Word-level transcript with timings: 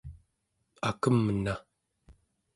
akemna 0.89 1.53